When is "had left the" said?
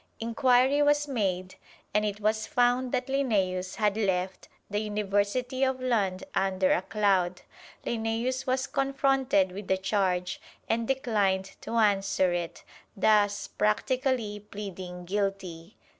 3.75-4.79